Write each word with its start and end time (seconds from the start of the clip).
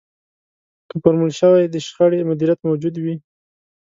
که 0.89 0.95
فورمول 1.01 1.31
شوی 1.39 1.63
د 1.69 1.75
شخړې 1.87 2.27
مديريت 2.29 2.59
موجود 2.67 2.95
وي. 3.03 3.15